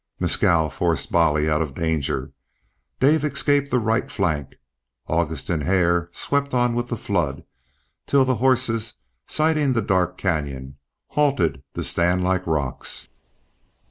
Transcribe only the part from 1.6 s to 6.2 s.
of danger; Dave escaped the right flank, August and Hare